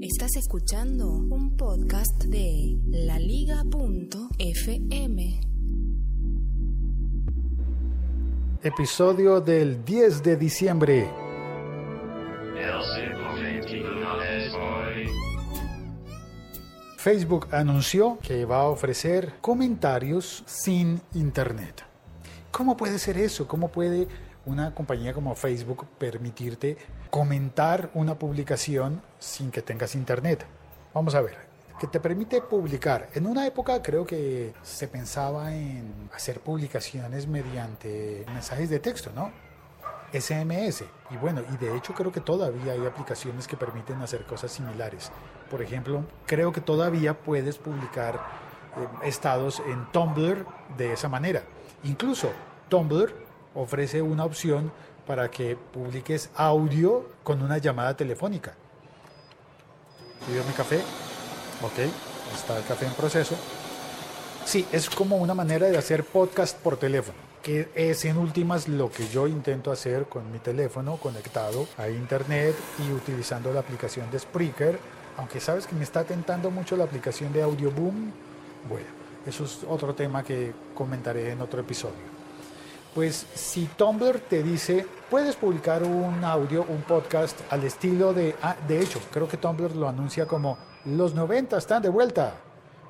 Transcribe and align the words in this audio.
Estás 0.00 0.36
escuchando 0.36 1.08
un 1.08 1.56
podcast 1.56 2.22
de 2.22 2.78
laliga.fm. 2.86 4.20
Episodio 8.62 9.40
del 9.40 9.84
10 9.84 10.22
de 10.22 10.36
diciembre. 10.36 11.10
Facebook 16.96 17.48
anunció 17.50 18.20
que 18.22 18.44
va 18.44 18.60
a 18.60 18.68
ofrecer 18.68 19.34
comentarios 19.40 20.44
sin 20.46 21.00
internet. 21.14 21.82
¿Cómo 22.52 22.76
puede 22.76 23.00
ser 23.00 23.18
eso? 23.18 23.48
¿Cómo 23.48 23.66
puede 23.66 24.06
una 24.48 24.74
compañía 24.74 25.12
como 25.12 25.34
Facebook 25.34 25.86
permitirte 25.98 26.76
comentar 27.10 27.90
una 27.94 28.18
publicación 28.18 29.02
sin 29.18 29.50
que 29.50 29.62
tengas 29.62 29.94
internet? 29.94 30.44
Vamos 30.94 31.14
a 31.14 31.20
ver, 31.20 31.36
que 31.78 31.86
te 31.86 32.00
permite 32.00 32.40
publicar. 32.40 33.08
En 33.14 33.26
una 33.26 33.46
época 33.46 33.82
creo 33.82 34.06
que 34.06 34.54
se 34.62 34.88
pensaba 34.88 35.54
en 35.54 36.08
hacer 36.14 36.40
publicaciones 36.40 37.26
mediante 37.26 38.24
mensajes 38.28 38.70
de 38.70 38.80
texto, 38.80 39.10
¿no? 39.14 39.30
SMS. 40.12 40.84
Y 41.10 41.16
bueno, 41.18 41.42
y 41.52 41.56
de 41.58 41.76
hecho 41.76 41.92
creo 41.92 42.10
que 42.10 42.20
todavía 42.20 42.72
hay 42.72 42.86
aplicaciones 42.86 43.46
que 43.46 43.56
permiten 43.56 44.00
hacer 44.00 44.24
cosas 44.24 44.50
similares. 44.50 45.12
Por 45.50 45.60
ejemplo, 45.60 46.04
creo 46.26 46.52
que 46.52 46.62
todavía 46.62 47.18
puedes 47.18 47.58
publicar 47.58 48.14
eh, 48.14 49.06
estados 49.06 49.60
en 49.66 49.84
Tumblr 49.92 50.46
de 50.78 50.94
esa 50.94 51.10
manera. 51.10 51.42
Incluso 51.84 52.32
Tumblr 52.70 53.27
ofrece 53.58 54.00
una 54.00 54.24
opción 54.24 54.72
para 55.06 55.30
que 55.30 55.56
publiques 55.56 56.30
audio 56.34 57.06
con 57.24 57.42
una 57.42 57.58
llamada 57.58 57.96
telefónica. 57.96 58.54
¿Pido 60.26 60.44
mi 60.44 60.52
café? 60.52 60.76
Ok, 61.62 61.78
está 62.34 62.56
el 62.58 62.64
café 62.64 62.86
en 62.86 62.92
proceso. 62.92 63.34
Sí, 64.44 64.66
es 64.70 64.88
como 64.88 65.16
una 65.16 65.34
manera 65.34 65.66
de 65.66 65.76
hacer 65.76 66.04
podcast 66.04 66.56
por 66.58 66.76
teléfono, 66.76 67.18
que 67.42 67.68
es 67.74 68.04
en 68.04 68.16
últimas 68.16 68.68
lo 68.68 68.90
que 68.90 69.08
yo 69.08 69.26
intento 69.26 69.72
hacer 69.72 70.04
con 70.04 70.30
mi 70.30 70.38
teléfono 70.38 70.96
conectado 70.96 71.66
a 71.76 71.88
internet 71.88 72.54
y 72.86 72.92
utilizando 72.92 73.52
la 73.52 73.60
aplicación 73.60 74.10
de 74.10 74.18
Spreaker, 74.18 74.78
aunque 75.16 75.40
sabes 75.40 75.66
que 75.66 75.74
me 75.74 75.84
está 75.84 76.04
tentando 76.04 76.50
mucho 76.50 76.76
la 76.76 76.84
aplicación 76.84 77.32
de 77.32 77.42
Audioboom. 77.42 78.12
Bueno, 78.68 78.86
eso 79.26 79.44
es 79.44 79.60
otro 79.68 79.94
tema 79.94 80.22
que 80.22 80.52
comentaré 80.74 81.32
en 81.32 81.40
otro 81.40 81.60
episodio. 81.60 82.17
Pues 82.98 83.28
si 83.32 83.66
Tumblr 83.66 84.18
te 84.18 84.42
dice, 84.42 84.84
puedes 85.08 85.36
publicar 85.36 85.84
un 85.84 86.24
audio, 86.24 86.66
un 86.68 86.82
podcast 86.82 87.38
al 87.48 87.62
estilo 87.62 88.12
de, 88.12 88.34
ah, 88.42 88.56
de 88.66 88.80
hecho, 88.80 88.98
creo 89.12 89.28
que 89.28 89.36
Tumblr 89.36 89.76
lo 89.76 89.88
anuncia 89.88 90.26
como 90.26 90.58
los 90.84 91.14
90 91.14 91.58
están 91.58 91.80
de 91.80 91.90
vuelta. 91.90 92.34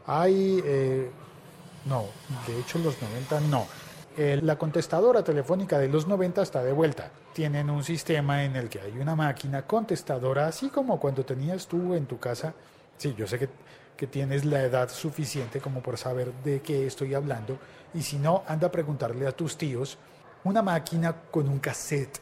Hay, 0.06 0.62
eh, 0.65 1.11
no, 1.84 2.06
de 2.47 2.59
hecho 2.59 2.78
los 2.78 2.97
90 3.03 3.41
no. 3.50 3.67
la 4.17 4.56
contestadora 4.56 5.23
telefónica 5.23 5.78
de 5.78 5.89
los 5.89 6.06
90 6.06 6.41
está 6.41 6.62
de 6.62 6.72
vuelta. 6.72 7.11
Tienen 7.34 7.69
un 7.69 7.84
sistema 7.84 8.45
en 8.45 8.56
el 8.56 8.70
que 8.70 8.81
hay 8.81 8.98
una 8.98 9.15
máquina 9.15 9.67
contestadora, 9.67 10.47
así 10.47 10.70
como 10.70 10.98
cuando 10.98 11.22
tenías 11.22 11.67
tú 11.67 11.93
en 11.93 12.06
tu 12.06 12.19
casa. 12.19 12.55
Sí, 12.99 13.15
yo 13.17 13.27
sé 13.27 13.39
que, 13.39 13.49
que 13.97 14.07
tienes 14.07 14.45
la 14.45 14.63
edad 14.63 14.91
suficiente 14.91 15.61
como 15.61 15.81
por 15.81 15.97
saber 15.97 16.33
de 16.45 16.61
qué 16.61 16.87
estoy 16.87 17.15
hablando. 17.15 17.59
Y 17.95 18.03
si 18.03 18.19
no, 18.19 18.43
anda 18.47 18.67
a 18.67 18.71
preguntarle 18.71 19.27
a 19.27 19.33
tus 19.33 19.57
tíos. 19.57 19.97
Una 20.45 20.61
máquina 20.61 21.15
con 21.31 21.49
un 21.49 21.59
cassette, 21.59 22.21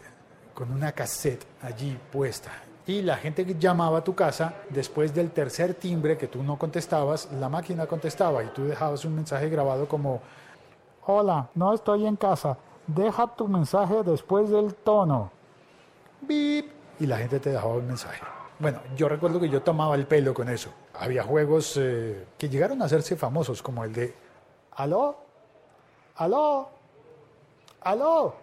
con 0.54 0.70
una 0.70 0.92
cassette 0.92 1.44
allí 1.62 1.98
puesta 2.12 2.52
y 2.86 3.02
la 3.02 3.16
gente 3.16 3.44
que 3.44 3.56
llamaba 3.56 3.98
a 3.98 4.04
tu 4.04 4.14
casa, 4.14 4.54
después 4.70 5.12
del 5.12 5.32
tercer 5.32 5.74
timbre 5.74 6.16
que 6.16 6.28
tú 6.28 6.42
no 6.42 6.56
contestabas, 6.56 7.28
la 7.32 7.48
máquina 7.48 7.86
contestaba 7.86 8.44
y 8.44 8.46
tú 8.48 8.64
dejabas 8.64 9.04
un 9.04 9.16
mensaje 9.16 9.48
grabado 9.48 9.88
como, 9.88 10.20
hola, 11.04 11.48
no 11.54 11.74
estoy 11.74 12.06
en 12.06 12.14
casa, 12.14 12.56
deja 12.86 13.26
tu 13.34 13.48
mensaje 13.48 14.04
después 14.04 14.50
del 14.50 14.74
tono. 14.74 15.32
Bip. 16.20 16.70
Y 17.00 17.06
la 17.06 17.18
gente 17.18 17.40
te 17.40 17.50
dejaba 17.50 17.74
un 17.74 17.86
mensaje. 17.88 18.22
Bueno, 18.58 18.80
yo 18.96 19.08
recuerdo 19.08 19.38
que 19.38 19.48
yo 19.48 19.62
tomaba 19.62 19.94
el 19.94 20.06
pelo 20.06 20.32
con 20.32 20.48
eso. 20.48 20.70
Había 20.94 21.22
juegos 21.22 21.76
eh, 21.76 22.26
que 22.38 22.48
llegaron 22.48 22.80
a 22.82 22.86
hacerse 22.86 23.16
famosos, 23.16 23.62
como 23.62 23.84
el 23.84 23.92
de, 23.92 24.14
aló, 24.76 25.16
aló, 26.16 26.70
aló, 27.82 28.34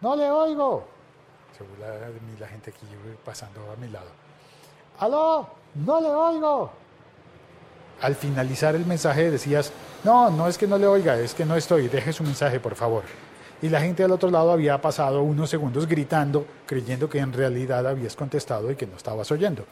no 0.00 0.16
le 0.16 0.30
oigo 0.30 0.96
según 1.56 1.80
la, 1.80 2.10
la 2.38 2.48
gente 2.48 2.70
aquí 2.70 2.86
pasando 3.24 3.60
a 3.72 3.76
mi 3.76 3.88
lado. 3.88 4.08
¡Aló! 4.98 5.48
¡No 5.74 6.00
le 6.00 6.08
oigo! 6.08 6.70
Al 8.02 8.14
finalizar 8.14 8.74
el 8.74 8.84
mensaje 8.84 9.30
decías, 9.30 9.72
no, 10.04 10.30
no 10.30 10.48
es 10.48 10.58
que 10.58 10.66
no 10.66 10.76
le 10.76 10.86
oiga, 10.86 11.18
es 11.18 11.34
que 11.34 11.46
no 11.46 11.56
estoy, 11.56 11.88
deje 11.88 12.12
su 12.12 12.22
mensaje, 12.22 12.60
por 12.60 12.74
favor. 12.74 13.04
Y 13.66 13.68
la 13.68 13.80
gente 13.80 14.04
al 14.04 14.12
otro 14.12 14.30
lado 14.30 14.52
había 14.52 14.80
pasado 14.80 15.22
unos 15.22 15.50
segundos 15.50 15.88
gritando, 15.88 16.46
creyendo 16.66 17.10
que 17.10 17.18
en 17.18 17.32
realidad 17.32 17.84
habías 17.84 18.14
contestado 18.14 18.70
y 18.70 18.76
que 18.76 18.86
no 18.86 18.96
estabas 18.96 19.28
oyendo. 19.32 19.64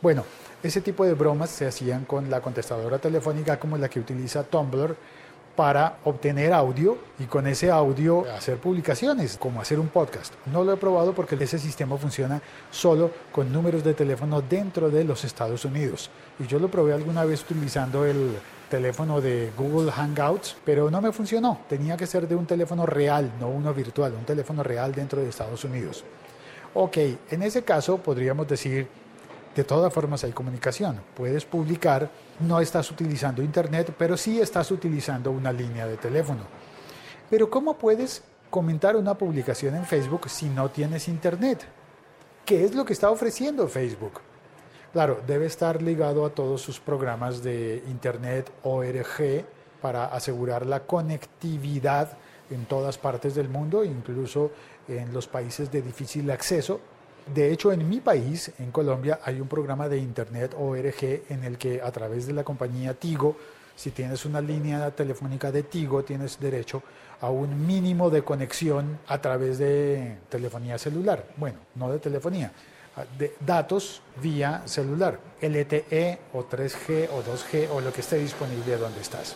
Bueno, 0.00 0.24
ese 0.62 0.80
tipo 0.80 1.04
de 1.04 1.14
bromas 1.14 1.50
se 1.50 1.66
hacían 1.66 2.04
con 2.04 2.30
la 2.30 2.40
contestadora 2.40 3.00
telefónica 3.00 3.58
como 3.58 3.76
la 3.76 3.88
que 3.88 3.98
utiliza 3.98 4.44
Tumblr 4.44 4.94
para 5.56 5.98
obtener 6.04 6.52
audio 6.52 6.96
y 7.18 7.24
con 7.24 7.48
ese 7.48 7.68
audio 7.68 8.24
hacer 8.32 8.58
publicaciones, 8.58 9.36
como 9.38 9.60
hacer 9.60 9.80
un 9.80 9.88
podcast. 9.88 10.34
No 10.46 10.62
lo 10.62 10.74
he 10.74 10.76
probado 10.76 11.12
porque 11.12 11.34
ese 11.34 11.58
sistema 11.58 11.96
funciona 11.96 12.40
solo 12.70 13.10
con 13.32 13.52
números 13.52 13.82
de 13.82 13.94
teléfono 13.94 14.40
dentro 14.40 14.88
de 14.88 15.02
los 15.02 15.24
Estados 15.24 15.64
Unidos. 15.64 16.10
Y 16.38 16.46
yo 16.46 16.60
lo 16.60 16.68
probé 16.68 16.92
alguna 16.94 17.24
vez 17.24 17.42
utilizando 17.42 18.06
el 18.06 18.36
teléfono 18.72 19.20
de 19.20 19.52
Google 19.54 19.92
Hangouts, 19.92 20.56
pero 20.64 20.90
no 20.90 21.02
me 21.02 21.12
funcionó. 21.12 21.58
Tenía 21.68 21.94
que 21.94 22.06
ser 22.06 22.26
de 22.26 22.34
un 22.34 22.46
teléfono 22.46 22.86
real, 22.86 23.30
no 23.38 23.48
uno 23.48 23.74
virtual, 23.74 24.14
un 24.14 24.24
teléfono 24.24 24.62
real 24.62 24.94
dentro 24.94 25.20
de 25.20 25.28
Estados 25.28 25.62
Unidos. 25.64 26.02
Ok, 26.72 26.96
en 27.30 27.42
ese 27.42 27.64
caso 27.64 27.98
podríamos 27.98 28.48
decir 28.48 28.88
de 29.54 29.64
todas 29.64 29.92
formas 29.92 30.24
hay 30.24 30.32
comunicación. 30.32 31.02
Puedes 31.14 31.44
publicar, 31.44 32.08
no 32.40 32.60
estás 32.60 32.90
utilizando 32.90 33.42
Internet, 33.42 33.94
pero 33.98 34.16
sí 34.16 34.40
estás 34.40 34.70
utilizando 34.70 35.30
una 35.32 35.52
línea 35.52 35.86
de 35.86 35.98
teléfono. 35.98 36.40
Pero 37.28 37.50
¿cómo 37.50 37.76
puedes 37.76 38.22
comentar 38.48 38.96
una 38.96 39.18
publicación 39.18 39.74
en 39.74 39.84
Facebook 39.84 40.30
si 40.30 40.46
no 40.48 40.70
tienes 40.70 41.08
Internet? 41.08 41.66
¿Qué 42.46 42.64
es 42.64 42.74
lo 42.74 42.86
que 42.86 42.94
está 42.94 43.10
ofreciendo 43.10 43.68
Facebook? 43.68 44.31
Claro, 44.92 45.20
debe 45.26 45.46
estar 45.46 45.80
ligado 45.80 46.26
a 46.26 46.30
todos 46.30 46.60
sus 46.60 46.78
programas 46.78 47.42
de 47.42 47.82
Internet 47.88 48.50
ORG 48.62 49.44
para 49.80 50.06
asegurar 50.06 50.66
la 50.66 50.80
conectividad 50.80 52.16
en 52.50 52.66
todas 52.66 52.98
partes 52.98 53.34
del 53.34 53.48
mundo, 53.48 53.84
incluso 53.84 54.50
en 54.88 55.12
los 55.12 55.26
países 55.26 55.72
de 55.72 55.80
difícil 55.80 56.30
acceso, 56.30 56.80
de 57.26 57.52
hecho, 57.52 57.72
en 57.72 57.88
mi 57.88 58.00
país, 58.00 58.52
en 58.58 58.72
Colombia, 58.72 59.20
hay 59.22 59.40
un 59.40 59.46
programa 59.46 59.88
de 59.88 59.98
Internet 59.98 60.54
ORG 60.58 61.22
en 61.30 61.44
el 61.44 61.56
que 61.56 61.80
a 61.80 61.90
través 61.92 62.26
de 62.26 62.32
la 62.32 62.42
compañía 62.42 62.94
Tigo, 62.94 63.36
si 63.76 63.92
tienes 63.92 64.24
una 64.26 64.40
línea 64.40 64.90
telefónica 64.90 65.52
de 65.52 65.62
Tigo, 65.62 66.02
tienes 66.02 66.40
derecho 66.40 66.82
a 67.20 67.30
un 67.30 67.64
mínimo 67.64 68.10
de 68.10 68.22
conexión 68.22 68.98
a 69.06 69.20
través 69.20 69.58
de 69.58 70.18
telefonía 70.28 70.78
celular. 70.78 71.24
Bueno, 71.36 71.58
no 71.76 71.90
de 71.92 72.00
telefonía, 72.00 72.52
de 73.18 73.34
datos 73.40 74.02
vía 74.20 74.62
celular, 74.66 75.18
LTE 75.40 76.18
o 76.34 76.44
3G 76.44 77.08
o 77.10 77.22
2G 77.22 77.68
o 77.70 77.80
lo 77.80 77.92
que 77.92 78.02
esté 78.02 78.18
disponible 78.18 78.76
donde 78.76 79.00
estás. 79.00 79.34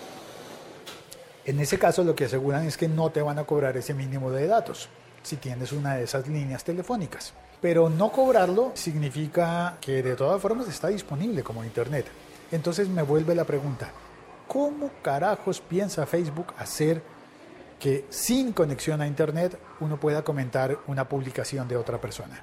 En 1.44 1.60
ese 1.60 1.78
caso 1.78 2.04
lo 2.04 2.14
que 2.14 2.24
aseguran 2.24 2.66
es 2.66 2.76
que 2.76 2.88
no 2.88 3.10
te 3.10 3.22
van 3.22 3.38
a 3.38 3.44
cobrar 3.44 3.76
ese 3.76 3.94
mínimo 3.94 4.30
de 4.30 4.46
datos 4.46 4.88
si 5.22 5.36
tienes 5.36 5.72
una 5.72 5.96
de 5.96 6.04
esas 6.04 6.26
líneas 6.28 6.64
telefónicas. 6.64 7.32
Pero 7.60 7.88
no 7.88 8.12
cobrarlo 8.12 8.72
significa 8.74 9.78
que 9.80 10.02
de 10.02 10.14
todas 10.14 10.40
formas 10.40 10.68
está 10.68 10.88
disponible 10.88 11.42
como 11.42 11.64
Internet. 11.64 12.06
Entonces 12.52 12.88
me 12.88 13.02
vuelve 13.02 13.34
la 13.34 13.44
pregunta, 13.44 13.90
¿cómo 14.46 14.90
carajos 15.02 15.60
piensa 15.60 16.06
Facebook 16.06 16.52
hacer 16.58 17.02
que 17.78 18.04
sin 18.10 18.52
conexión 18.52 19.00
a 19.00 19.06
Internet 19.06 19.58
uno 19.80 19.98
pueda 19.98 20.22
comentar 20.22 20.78
una 20.86 21.08
publicación 21.08 21.66
de 21.66 21.76
otra 21.76 22.00
persona? 22.00 22.42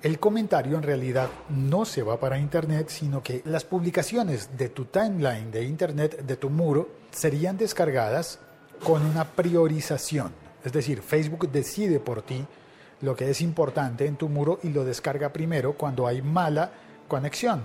El 0.00 0.20
comentario 0.20 0.76
en 0.76 0.84
realidad 0.84 1.28
no 1.48 1.84
se 1.84 2.04
va 2.04 2.20
para 2.20 2.38
Internet, 2.38 2.88
sino 2.88 3.20
que 3.20 3.42
las 3.44 3.64
publicaciones 3.64 4.56
de 4.56 4.68
tu 4.68 4.84
timeline 4.84 5.50
de 5.50 5.64
Internet, 5.64 6.22
de 6.22 6.36
tu 6.36 6.50
muro, 6.50 6.88
serían 7.10 7.56
descargadas 7.56 8.38
con 8.84 9.04
una 9.04 9.24
priorización. 9.24 10.32
Es 10.64 10.72
decir, 10.72 11.02
Facebook 11.02 11.50
decide 11.50 11.98
por 11.98 12.22
ti 12.22 12.46
lo 13.00 13.16
que 13.16 13.28
es 13.30 13.40
importante 13.40 14.06
en 14.06 14.14
tu 14.14 14.28
muro 14.28 14.60
y 14.62 14.68
lo 14.68 14.84
descarga 14.84 15.32
primero 15.32 15.72
cuando 15.72 16.06
hay 16.06 16.22
mala 16.22 16.70
conexión. 17.08 17.64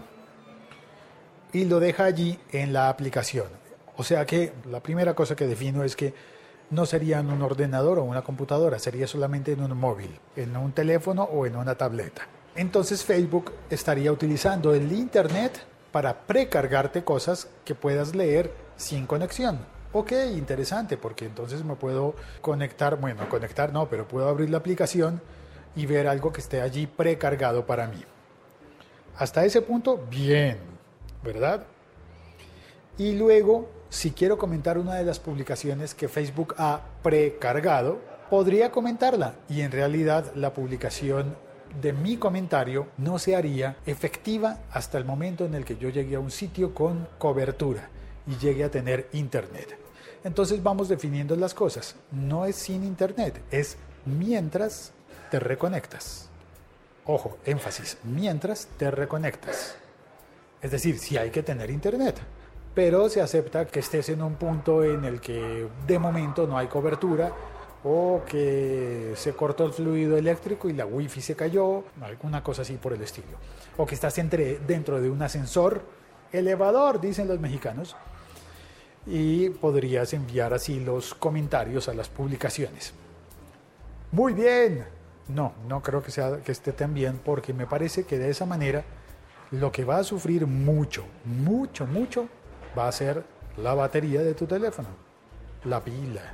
Y 1.52 1.66
lo 1.66 1.80
deja 1.80 2.06
allí 2.06 2.40
en 2.52 2.74
la 2.74 2.90
aplicación. 2.90 3.48
O 3.96 4.04
sea 4.04 4.26
que 4.26 4.54
la 4.72 4.82
primera 4.82 5.14
cosa 5.14 5.36
que 5.36 5.46
defino 5.46 5.84
es 5.84 5.96
que 5.96 6.16
no 6.74 6.86
sería 6.86 7.20
en 7.20 7.30
un 7.30 7.42
ordenador 7.42 8.00
o 8.00 8.04
una 8.04 8.24
computadora, 8.24 8.80
sería 8.80 9.08
solamente 9.08 9.54
en 9.54 9.62
un 9.62 9.78
móvil, 9.78 10.20
en 10.36 10.58
un 10.58 10.74
teléfono 10.74 11.24
o 11.24 11.46
en 11.46 11.56
una 11.56 11.76
tableta. 11.76 12.28
Entonces 12.56 13.04
Facebook 13.04 13.52
estaría 13.70 14.12
utilizando 14.12 14.74
el 14.74 14.92
Internet 14.92 15.64
para 15.92 16.22
precargarte 16.22 17.04
cosas 17.04 17.48
que 17.64 17.76
puedas 17.76 18.16
leer 18.16 18.52
sin 18.76 19.06
conexión. 19.06 19.60
Ok, 19.92 20.12
interesante, 20.36 20.98
porque 20.98 21.26
entonces 21.26 21.64
me 21.64 21.76
puedo 21.76 22.16
conectar, 22.42 23.00
bueno, 23.00 23.30
conectar 23.30 23.72
no, 23.72 23.88
pero 23.90 24.08
puedo 24.08 24.28
abrir 24.28 24.50
la 24.50 24.58
aplicación 24.58 25.22
y 25.76 25.86
ver 25.86 26.08
algo 26.08 26.34
que 26.34 26.42
esté 26.42 26.62
allí 26.62 26.88
precargado 26.88 27.66
para 27.66 27.88
mí. 27.88 28.04
Hasta 29.18 29.46
ese 29.46 29.62
punto, 29.62 30.04
bien, 30.10 30.58
¿verdad? 31.24 31.64
Y 32.98 33.14
luego, 33.14 33.70
si 33.94 34.10
quiero 34.10 34.40
comentar 34.40 34.80
una 34.80 34.96
de 34.96 35.04
las 35.04 35.20
publicaciones 35.20 35.94
que 35.94 36.08
Facebook 36.08 36.56
ha 36.58 36.82
precargado, 37.04 38.02
podría 38.28 38.72
comentarla 38.72 39.36
y 39.48 39.62
en 39.62 39.72
realidad 39.72 40.34
la 40.34 40.52
publicación 40.52 41.36
de 41.80 41.94
mi 41.94 42.18
comentario 42.18 42.88
no 42.98 43.20
se 43.20 43.36
haría 43.36 43.78
efectiva 43.86 44.58
hasta 44.72 44.98
el 44.98 45.06
momento 45.06 45.46
en 45.46 45.54
el 45.54 45.64
que 45.64 45.78
yo 45.78 45.90
llegue 45.90 46.16
a 46.16 46.20
un 46.20 46.32
sitio 46.32 46.74
con 46.74 47.08
cobertura 47.20 47.88
y 48.26 48.36
llegue 48.38 48.64
a 48.64 48.72
tener 48.72 49.10
internet. 49.14 49.78
Entonces 50.24 50.64
vamos 50.64 50.90
definiendo 50.90 51.36
las 51.36 51.54
cosas. 51.54 51.96
No 52.12 52.46
es 52.46 52.56
sin 52.56 52.84
internet, 52.84 53.44
es 53.52 53.78
mientras 54.08 54.92
te 55.30 55.40
reconectas. 55.40 56.30
Ojo, 57.06 57.38
énfasis, 57.46 58.00
mientras 58.04 58.68
te 58.76 58.90
reconectas. 58.90 59.76
Es 60.64 60.72
decir, 60.72 60.98
si 60.98 61.16
hay 61.16 61.30
que 61.30 61.44
tener 61.44 61.70
internet, 61.70 62.20
pero 62.74 63.10
se 63.10 63.22
acepta 63.22 63.66
que 63.66 63.80
estés 63.80 64.10
en 64.10 64.22
un 64.22 64.36
punto 64.36 64.84
en 64.84 65.06
el 65.06 65.22
que 65.22 65.68
de 65.86 66.00
momento 66.00 66.48
no 66.48 66.58
hay 66.58 66.68
cobertura 66.68 67.32
o 67.84 68.22
que 68.26 69.14
se 69.16 69.34
cortó 69.34 69.66
el 69.66 69.74
fluido 69.74 70.18
eléctrico 70.18 70.70
y 70.70 70.74
la 70.74 70.86
wifi 70.86 71.22
se 71.22 71.36
cayó, 71.36 71.84
alguna 72.02 72.42
cosa 72.42 72.62
así 72.62 72.76
por 72.76 72.94
el 72.94 73.02
estilo. 73.02 73.38
O 73.78 73.86
que 73.86 73.96
estás 73.96 74.18
entre, 74.18 74.60
dentro 74.60 75.02
de 75.02 75.10
un 75.10 75.22
ascensor 75.22 75.82
elevador, 76.32 77.00
dicen 77.02 77.28
los 77.28 77.40
mexicanos, 77.40 77.96
y 79.06 79.50
podrías 79.50 80.14
enviar 80.14 80.54
así 80.54 80.80
los 80.80 81.14
comentarios 81.14 81.90
a 81.90 81.94
las 81.94 82.08
publicaciones. 82.08 82.94
Muy 84.12 84.34
bien, 84.34 84.86
no, 85.28 85.54
no 85.68 85.82
creo 85.82 86.02
que, 86.02 86.12
sea, 86.12 86.38
que 86.38 86.54
esté 86.54 86.72
tan 86.72 86.94
bien 86.94 87.20
porque 87.24 87.54
me 87.54 87.68
parece 87.68 88.06
que 88.06 88.18
de 88.18 88.30
esa 88.30 88.46
manera 88.46 88.84
lo 89.52 89.72
que 89.72 89.84
va 89.84 89.98
a 89.98 90.04
sufrir 90.04 90.48
mucho, 90.48 91.04
mucho, 91.26 91.86
mucho 91.86 92.30
va 92.78 92.88
a 92.88 92.92
ser 92.92 93.24
la 93.58 93.74
batería 93.74 94.22
de 94.22 94.34
tu 94.34 94.46
teléfono, 94.46 94.90
la 95.66 95.84
pila. 95.84 96.34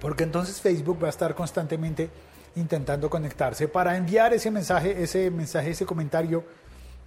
Porque 0.00 0.24
entonces 0.24 0.60
Facebook 0.60 1.02
va 1.02 1.08
a 1.08 1.10
estar 1.10 1.34
constantemente 1.34 2.10
intentando 2.56 3.08
conectarse 3.10 3.68
para 3.68 3.96
enviar 3.96 4.32
ese 4.32 4.50
mensaje, 4.50 5.02
ese 5.02 5.30
mensaje, 5.30 5.70
ese 5.70 5.86
comentario 5.86 6.44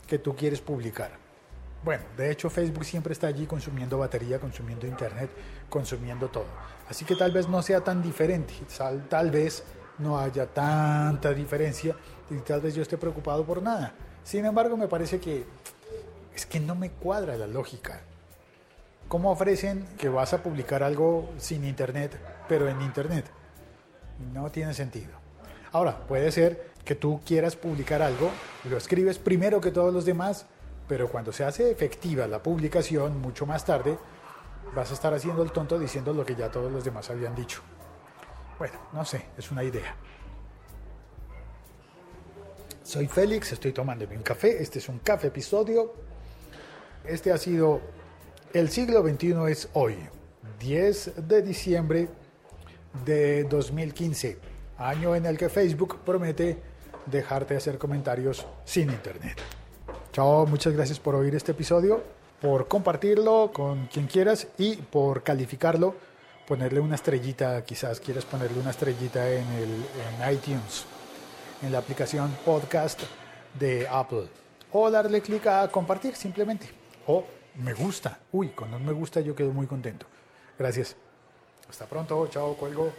que 0.07 0.19
tú 0.19 0.35
quieres 0.35 0.61
publicar. 0.61 1.11
Bueno, 1.83 2.03
de 2.15 2.31
hecho 2.31 2.49
Facebook 2.49 2.85
siempre 2.85 3.11
está 3.11 3.27
allí 3.27 3.45
consumiendo 3.45 3.97
batería, 3.97 4.39
consumiendo 4.39 4.87
internet, 4.87 5.29
consumiendo 5.69 6.29
todo. 6.29 6.45
Así 6.89 7.03
que 7.03 7.15
tal 7.15 7.31
vez 7.31 7.49
no 7.49 7.61
sea 7.61 7.81
tan 7.81 8.01
diferente, 8.01 8.53
tal, 8.77 9.07
tal 9.09 9.31
vez 9.31 9.63
no 9.97 10.17
haya 10.17 10.45
tanta 10.45 11.33
diferencia 11.33 11.95
y 12.29 12.35
tal 12.37 12.61
vez 12.61 12.75
yo 12.75 12.81
esté 12.81 12.97
preocupado 12.97 13.43
por 13.45 13.61
nada. 13.61 13.93
Sin 14.23 14.45
embargo, 14.45 14.77
me 14.77 14.87
parece 14.87 15.19
que 15.19 15.45
es 16.35 16.45
que 16.45 16.59
no 16.59 16.75
me 16.75 16.91
cuadra 16.91 17.35
la 17.37 17.47
lógica. 17.47 18.01
¿Cómo 19.07 19.31
ofrecen 19.31 19.85
que 19.97 20.09
vas 20.09 20.33
a 20.33 20.41
publicar 20.41 20.83
algo 20.83 21.31
sin 21.37 21.65
internet, 21.65 22.19
pero 22.47 22.67
en 22.67 22.81
internet? 22.81 23.25
No 24.33 24.49
tiene 24.51 24.73
sentido. 24.73 25.11
Ahora, 25.71 26.05
puede 26.07 26.31
ser 26.31 26.71
que 26.85 26.95
tú 26.95 27.21
quieras 27.25 27.55
publicar 27.55 28.01
algo, 28.01 28.29
lo 28.65 28.77
escribes 28.77 29.19
primero 29.19 29.61
que 29.61 29.71
todos 29.71 29.93
los 29.93 30.05
demás, 30.05 30.45
pero 30.87 31.09
cuando 31.09 31.31
se 31.31 31.43
hace 31.43 31.71
efectiva 31.71 32.27
la 32.27 32.43
publicación, 32.43 33.21
mucho 33.21 33.45
más 33.45 33.65
tarde, 33.65 33.97
vas 34.75 34.91
a 34.91 34.93
estar 34.93 35.13
haciendo 35.13 35.43
el 35.43 35.51
tonto 35.51 35.79
diciendo 35.79 36.13
lo 36.13 36.25
que 36.25 36.35
ya 36.35 36.51
todos 36.51 36.71
los 36.71 36.83
demás 36.83 37.09
habían 37.09 37.35
dicho. 37.35 37.61
Bueno, 38.57 38.75
no 38.91 39.05
sé, 39.05 39.25
es 39.37 39.51
una 39.51 39.63
idea. 39.63 39.95
Soy 42.83 43.07
Félix, 43.07 43.53
estoy 43.53 43.71
tomándome 43.71 44.17
un 44.17 44.23
café. 44.23 44.61
Este 44.61 44.79
es 44.79 44.89
un 44.89 44.99
café 44.99 45.27
episodio. 45.27 45.93
Este 47.05 47.33
ha 47.33 47.37
sido 47.37 47.81
El 48.53 48.69
siglo 48.69 49.01
XXI 49.05 49.35
es 49.49 49.67
hoy, 49.73 49.97
10 50.59 51.27
de 51.27 51.41
diciembre 51.41 52.07
de 53.03 53.43
2015, 53.43 54.37
año 54.77 55.13
en 55.13 55.25
el 55.25 55.37
que 55.37 55.49
Facebook 55.49 55.99
promete 56.05 56.57
dejarte 57.05 57.57
hacer 57.57 57.77
comentarios 57.77 58.47
sin 58.63 58.89
internet. 58.89 59.37
Chao, 60.13 60.45
muchas 60.45 60.71
gracias 60.71 60.97
por 60.97 61.15
oír 61.15 61.35
este 61.35 61.51
episodio, 61.51 62.01
por 62.39 62.69
compartirlo 62.69 63.51
con 63.51 63.87
quien 63.87 64.07
quieras 64.07 64.47
y 64.57 64.77
por 64.77 65.23
calificarlo, 65.23 65.95
ponerle 66.47 66.79
una 66.79 66.95
estrellita, 66.95 67.65
quizás 67.65 67.99
quieras 67.99 68.23
ponerle 68.23 68.61
una 68.61 68.69
estrellita 68.69 69.29
en, 69.29 69.45
el, 69.51 70.33
iTunes, 70.33 70.85
en 71.61 71.73
la 71.73 71.79
aplicación 71.79 72.33
podcast 72.45 73.01
de 73.59 73.89
Apple, 73.89 74.29
o 74.71 74.89
darle 74.89 75.21
clic 75.21 75.45
a 75.47 75.67
compartir 75.67 76.15
simplemente, 76.15 76.82
o 77.07 77.25
me 77.55 77.73
gusta. 77.73 78.19
Uy, 78.31 78.49
un 78.49 78.79
me 78.79 78.91
gusta 78.91 79.21
yo 79.21 79.35
quedo 79.35 79.51
muy 79.51 79.67
contento. 79.67 80.05
Gracias. 80.57 80.95
Hasta 81.69 81.85
pronto, 81.85 82.27
chao, 82.27 82.55
cuelgo. 82.55 82.93